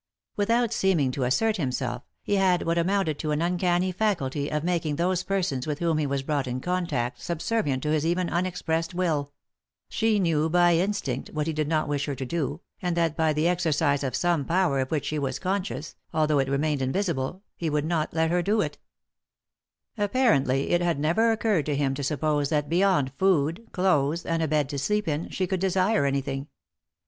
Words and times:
With 0.35 0.49
out 0.49 0.73
seeming 0.73 1.11
to 1.11 1.25
assert 1.25 1.57
himself, 1.57 2.01
he 2.23 2.37
had 2.37 2.63
what 2.63 2.79
amounted 2.79 3.19
to 3.19 3.29
an 3.29 3.39
uncanny 3.43 3.91
faculty 3.91 4.49
of 4.51 4.63
making 4.63 4.95
those 4.95 5.21
persons 5.21 5.67
with 5.67 5.77
whom 5.77 5.99
he 5.99 6.07
was 6.07 6.23
brought 6.23 6.47
in 6.47 6.59
contact 6.59 7.21
subservient 7.21 7.83
to 7.83 7.89
his 7.91 8.03
even 8.03 8.27
unexpressed 8.27 8.95
will; 8.95 9.31
she 9.89 10.17
knew 10.19 10.49
by 10.49 10.73
instinct 10.75 11.29
what 11.33 11.45
he 11.45 11.53
did 11.53 11.67
not 11.67 11.87
wish 11.87 12.07
her 12.07 12.15
to 12.15 12.25
do, 12.25 12.61
and 12.81 12.97
that 12.97 13.15
by 13.15 13.31
the 13.31 13.47
exercise 13.47 14.03
of 14.03 14.15
some 14.15 14.43
power 14.43 14.79
of 14.79 14.89
which 14.89 15.05
she 15.05 15.19
was 15.19 15.37
conscious, 15.37 15.95
although 16.11 16.39
it 16.39 16.49
remained 16.49 16.81
invisible, 16.81 17.43
he 17.55 17.69
would 17.69 17.85
not 17.85 18.11
let 18.11 18.31
her 18.31 18.41
do 18.41 18.59
it 18.59 18.79
Apparently 19.99 20.71
it 20.71 20.81
had 20.81 20.99
never 20.99 21.31
occurred 21.31 21.67
to 21.67 21.75
him 21.75 21.93
to 21.93 22.01
suppose 22.03 22.49
that 22.49 22.69
beyond 22.69 23.13
food, 23.19 23.67
clothes, 23.71 24.25
and 24.25 24.41
a 24.41 24.47
bed 24.47 24.67
to 24.67 24.79
sleep 24.79 25.07
in, 25.07 25.29
she 25.29 25.45
could 25.45 25.59
desire 25.59 26.05
anything. 26.07 26.47